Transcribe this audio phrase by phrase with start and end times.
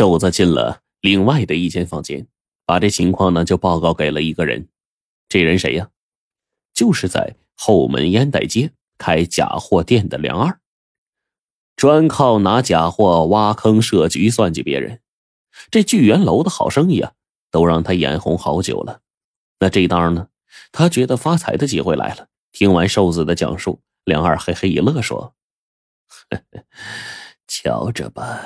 [0.00, 2.26] 瘦子进了另外的一间房间，
[2.64, 4.66] 把这情况呢就报告给了一个人。
[5.28, 5.90] 这人谁呀？
[6.72, 10.58] 就是在后门烟袋街开假货店的梁二，
[11.76, 15.02] 专靠拿假货挖坑设局算计别人。
[15.70, 17.12] 这聚源楼的好生意啊，
[17.50, 19.02] 都让他眼红好久了。
[19.58, 20.28] 那这当呢，
[20.72, 22.28] 他觉得发财的机会来了。
[22.52, 25.34] 听完瘦子的讲述，梁二嘿嘿一乐，说
[27.46, 28.40] ：“瞧着吧，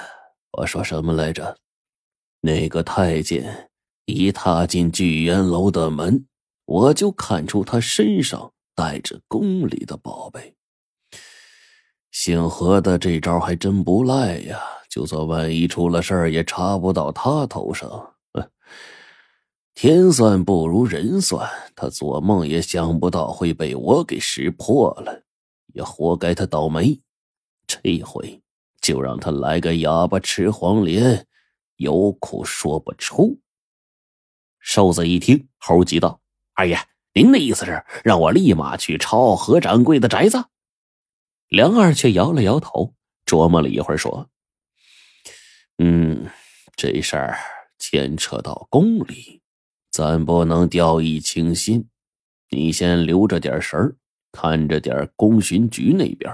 [0.57, 1.57] 我说什么来着？
[2.41, 3.71] 那个太监
[4.05, 6.27] 一踏进聚源楼的门，
[6.67, 10.55] 我就看出他身上带着宫里的宝贝。
[12.11, 14.61] 姓何的这招还真不赖呀！
[14.89, 18.15] 就算万一出了事儿，也查不到他头上。
[19.75, 25.25] ”天算不如人算，他做梦也想不到会被我给识破了，
[25.73, 27.01] 也活该他倒霉。
[27.67, 28.41] 这回
[28.85, 31.27] 就让他来个哑巴吃黄连，
[31.77, 33.41] 有苦说不出。
[34.61, 36.21] 瘦子一听，猴急道
[36.53, 36.79] ：“二爷，
[37.15, 40.45] 您的意思是让我立马去抄何掌柜的宅子？”
[41.49, 42.95] 梁二却摇了摇头，
[43.25, 44.29] 琢磨了一会儿，说
[45.83, 46.27] ：“嗯，
[46.77, 47.39] 这事儿
[47.79, 49.41] 牵扯到宫里。”
[49.91, 51.89] 咱不能掉以轻心，
[52.51, 53.97] 你先留着点神儿，
[54.31, 56.31] 看着点宫巡局那边，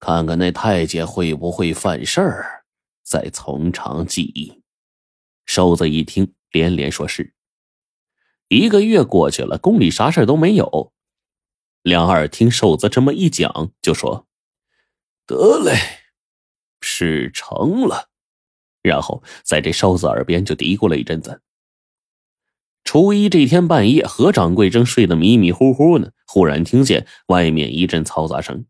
[0.00, 2.64] 看看那太监会不会犯事儿，
[3.02, 4.62] 再从长计议。
[5.44, 7.34] 瘦子一听，连连说是。
[8.48, 10.92] 一个月过去了，宫里啥事都没有。
[11.82, 14.26] 梁二听瘦子这么一讲，就说
[15.26, 15.76] ：“得嘞，
[16.80, 18.08] 事成了。”
[18.82, 21.42] 然后在这瘦子耳边就嘀咕了一阵子。
[22.84, 28.64] 初一这天半夜，何掌柜正睡得迷迷糊糊呢，忽然听见外面一阵嘈杂声。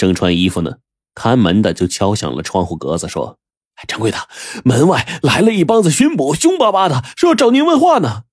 [0.00, 0.78] 正穿衣服呢，
[1.14, 3.38] 看门的就敲响了窗户格子，说
[3.86, 4.16] ：“掌柜的，
[4.64, 8.24] 门外来了一帮子巡捕，凶巴巴的，说要找您问话呢。”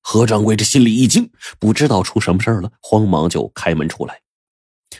[0.00, 4.22] 何掌柜这心里一惊，不知道出什么事了，慌忙就开门出来。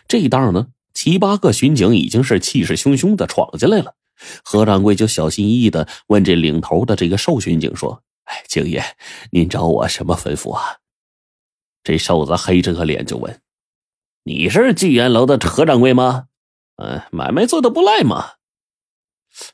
[0.07, 3.95] 这一道呢，七八个巡警已经是气势汹汹的闯进来了。
[4.45, 8.03] 何掌柜就小心翼翼的问这领头的这个瘦巡警说。
[8.25, 8.85] 哎，景爷，
[9.33, 10.77] 您找我什么吩咐啊？
[11.83, 13.41] 这瘦子黑着个脸就问
[14.23, 16.27] ：“你是聚源楼的何掌柜吗？
[16.77, 18.33] 嗯，买卖做的不赖嘛。”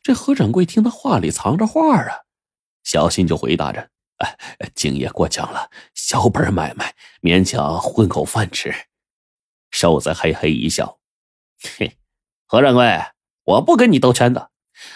[0.03, 2.23] 这何掌柜听他话里藏着话啊，
[2.83, 4.37] 小心就回答着：“哎，
[4.75, 8.75] 景爷过奖了，小本买卖，勉强混口饭吃。”
[9.71, 10.99] 瘦子嘿嘿一笑
[11.79, 11.97] ：“嘿，
[12.47, 13.01] 何掌柜，
[13.45, 14.49] 我不跟你兜圈子，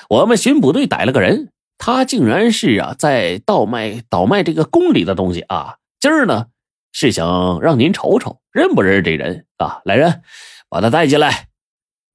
[0.08, 1.52] 我们巡捕队逮了个人。”
[1.82, 5.78] 他竟然是啊，在倒卖倒卖这个宫里的东西啊！
[5.98, 6.48] 今儿呢，
[6.92, 9.80] 是想让您瞅瞅认不认识这人啊？
[9.84, 10.22] 来人，
[10.68, 11.48] 把他带进来。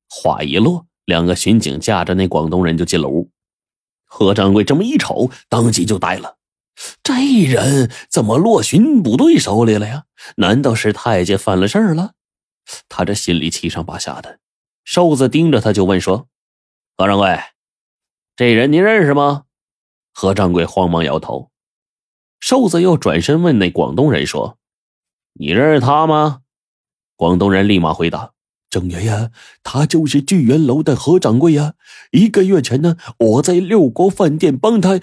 [0.09, 3.31] 话一落，两个巡警架着那广东人就进了屋。
[4.06, 6.38] 何掌柜这么一瞅，当即就呆了：
[7.03, 10.06] 这人怎么落巡捕队手里了呀？
[10.38, 12.13] 难道是太监犯了事儿了？
[12.90, 14.40] 他这心里七上八下的。
[14.84, 16.28] 瘦子盯着他就问说
[16.97, 17.40] ：“何掌柜，
[18.35, 19.44] 这人您认识吗？”
[20.13, 21.51] 何掌柜慌忙摇头，
[22.40, 24.57] 瘦子又转身问那广东人说
[25.38, 26.41] ：“你认识他吗？”
[27.16, 28.34] 广东人立马回答
[28.69, 29.31] ：“郑爷爷，
[29.63, 31.75] 他就是聚源楼的何掌柜呀！
[32.12, 35.00] 一个月前呢，我在六国饭店帮他。”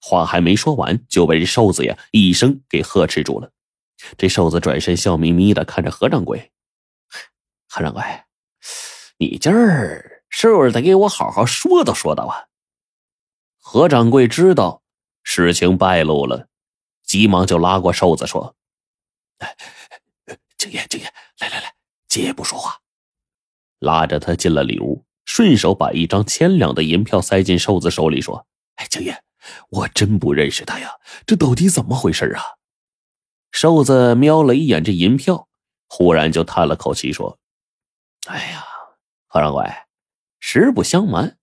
[0.00, 3.50] 话还没说完，就被这瘦子呀一声给呵斥住了。
[4.16, 6.52] 这瘦子转身笑眯眯的看着何掌柜
[7.68, 8.02] ：“何掌柜，
[9.18, 12.46] 你今儿是不是得给我好好说道说道啊？”
[13.58, 14.82] 何掌柜知道
[15.22, 16.46] 事情败露了，
[17.04, 18.54] 急忙就拉过瘦子说
[19.38, 19.56] ：“哎，
[20.56, 21.06] 敬爷，敬爷，
[21.40, 21.74] 来来来，
[22.08, 22.78] 借一步说话。”
[23.80, 29.16] 拉着他进了里屋，顺手把一张千两的银票塞进瘦子手里，说：“哎，敬爷，
[29.70, 30.90] 我真不认识他呀，
[31.26, 32.42] 这到底怎么回事啊？”
[33.52, 35.48] 瘦子瞄了一眼这银票，
[35.88, 37.38] 忽然就叹了口气说
[38.26, 38.64] ：“哎呀，
[39.26, 39.64] 何掌柜，
[40.40, 41.36] 实不相瞒。”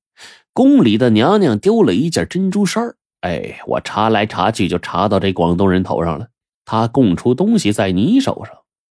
[0.54, 6.30] 宫里的娘娘丢了一件珍珠衫哎，我查来查去就查到这广东人头上了。
[6.66, 8.58] 他供出东西在你手上，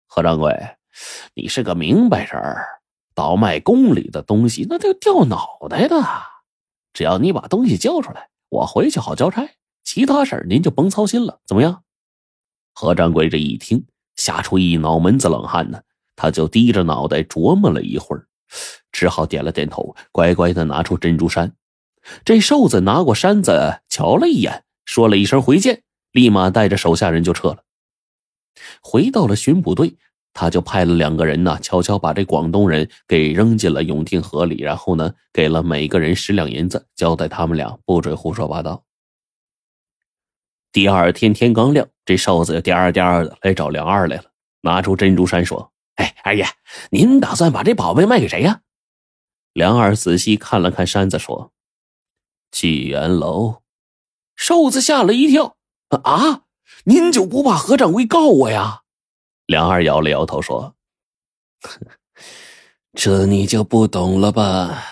[0.08, 0.54] 何掌柜，
[1.34, 2.40] 你是个明白人
[3.14, 6.04] 倒卖宫里的东西那就掉脑袋的。
[6.94, 9.50] 只要你把东西交出来，我回去好交差，
[9.84, 11.40] 其他事儿您就甭操心了。
[11.46, 11.84] 怎么样？
[12.74, 13.86] 何掌柜这一听，
[14.16, 15.82] 吓出一脑门子冷汗呢，
[16.16, 18.28] 他就低着脑袋琢磨了一会儿。
[18.92, 21.54] 只好点了点头，乖乖的拿出珍珠衫。
[22.24, 25.82] 这瘦子拿过扇子，瞧了一眼，说了一声“回见”，
[26.16, 27.58] 立马带着手下人就撤了。
[28.82, 29.98] 回到了巡捕队，
[30.32, 38.86] 他就派了两个人呢，悄悄把这广东人给扔进了永定河里，然后呢，给了每个人十两银子，交代他们俩不准胡说八道。
[40.72, 44.24] 第二天天刚亮，这瘦子颠儿颠儿的来找梁二来了，
[44.62, 46.46] 拿出珍珠山说：“哎，二爷，
[46.92, 48.62] 您打算把这宝贝卖给谁呀？”
[49.52, 51.52] 梁二仔细看了看山子，说
[52.52, 53.64] ：“聚元楼。”
[54.38, 55.55] 瘦子吓了一跳
[55.90, 56.44] ：“啊，
[56.86, 58.82] 您就不怕何掌柜告我呀？”
[59.48, 60.76] 梁二摇了摇头说
[62.94, 64.84] ：“这你就不懂了吧？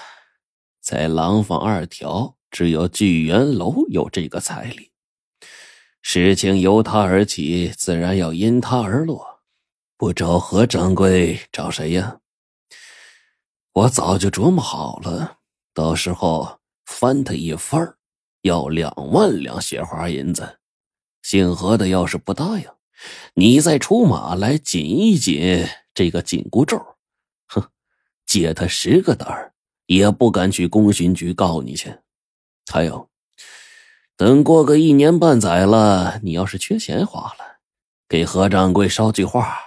[0.81, 4.91] 在廊坊二条，只有聚元楼有这个彩礼。”
[6.03, 9.39] 事情由他而起，自然要因他而落。
[9.95, 12.19] 不找何掌柜，找谁呀？
[13.71, 15.37] 我早就琢磨好了，
[15.73, 17.95] 到时候翻他一番
[18.41, 20.59] 要两万两雪花银子。
[21.23, 22.67] 姓何的要是不答应，
[23.33, 26.77] 你再出马来紧一紧这个紧箍咒，
[27.47, 27.67] 哼，
[28.27, 29.53] 借他十个胆儿
[29.87, 31.97] 也不敢去公巡局告你去。
[32.71, 33.09] 还有。
[34.15, 37.59] 等过个一年半载了，你要是缺钱花了，
[38.07, 39.57] 给何掌柜捎句话，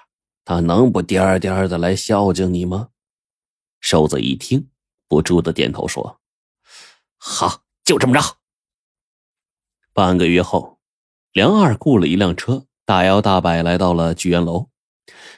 [0.45, 2.91] 他能不颠颠的来孝敬你吗？
[3.81, 4.71] 瘦子一听，
[5.09, 6.21] 不住的点头说
[7.19, 8.37] ：“好，就这么着。”
[9.93, 10.76] 半个月后，
[11.37, 14.71] 梁二雇了一辆车，大摇大摆来到了聚源楼。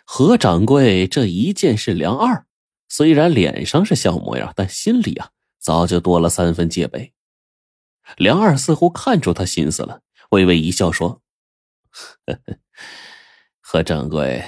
[0.05, 2.47] 何掌柜这一见是梁二，
[2.89, 7.13] 虽然脸上是笑模样，但心里啊早就多了三分戒备。
[8.17, 10.01] 梁二似乎看出他心思了，
[10.31, 11.21] 微微一笑说
[11.91, 12.59] ：“呵呵，
[13.61, 14.45] 何掌柜，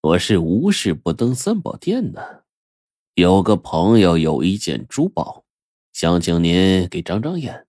[0.00, 2.20] 我是无事不登三宝殿呢，
[3.14, 5.44] 有个朋友有一件珠宝，
[5.92, 7.66] 想请您给长长眼。”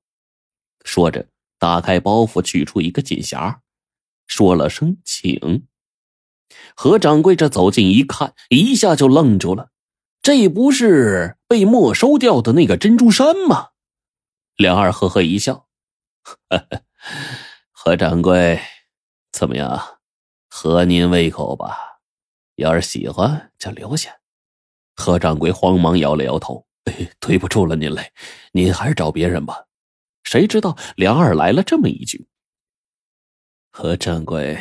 [0.86, 1.26] 说着，
[1.64, 3.60] 打开包袱，取出一个锦匣，
[4.28, 5.66] 说了声“请”。
[6.76, 9.70] 何掌柜这走近一看，一下就愣住了，
[10.22, 13.70] 这不是被没收掉的那个珍珠山吗？
[14.58, 15.70] 梁二呵呵一笑
[17.72, 18.60] ：“何掌柜，
[19.32, 19.82] 怎么样？
[20.50, 22.02] 合您胃口吧？
[22.56, 24.14] 要是喜欢就留下。”
[24.98, 26.68] 何掌柜慌忙摇了摇头
[27.22, 28.12] ：“对不住了您嘞，
[28.52, 29.64] 您还是找别人吧。”
[30.34, 32.26] 谁知道梁二来了这么一句
[33.70, 34.58] ：“何掌柜，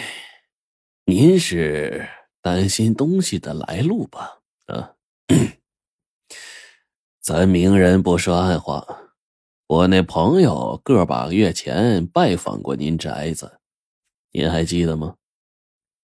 [1.07, 2.07] 您是
[2.43, 4.41] 担心东西的来路吧？
[4.67, 4.93] 啊，
[7.23, 8.87] 咱明人不说暗话。”
[9.67, 13.59] 我那朋友个把月前拜访过您宅子，
[14.33, 15.17] 您还记得吗？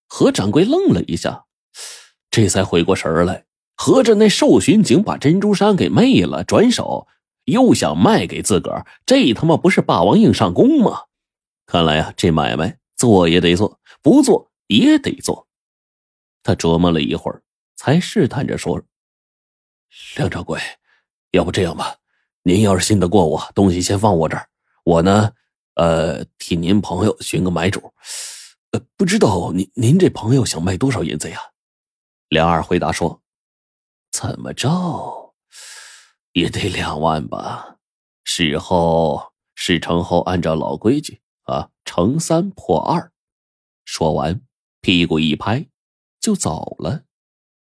[0.07, 1.45] 何掌柜愣了一下，
[2.31, 3.45] 这才回过神来，
[3.77, 7.07] 合着那瘦巡警把珍珠山给昧了，转手
[7.49, 11.05] 又想卖给自个儿，这他妈不是霸王硬上弓吗？
[11.67, 15.47] 看来呀，这买卖做也得做，不做也得做。
[16.43, 17.43] 他琢磨了一会儿，
[17.77, 18.83] 才试探着说
[20.17, 20.61] ：“梁掌柜，
[21.33, 21.97] 要不这样吧。”
[22.43, 24.49] 您要是信得过我，东西先放我这儿，
[24.85, 25.31] 我呢，
[25.75, 27.93] 呃，替您朋友寻个买主。
[28.71, 31.39] 呃，不知道您您这朋友想卖多少银子呀？
[32.29, 33.21] 梁二回答说
[34.11, 35.28] ：“怎么着，
[36.39, 37.79] 也得两万吧。
[38.23, 43.11] 事后事成后，按照老规矩啊，乘三破二。”
[43.85, 44.41] 说完，
[44.81, 45.67] 屁股一拍，
[46.21, 47.03] 就走了。